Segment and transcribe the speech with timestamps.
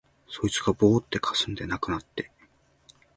[0.27, 2.31] そいつがぼうっとかすんで無くなって、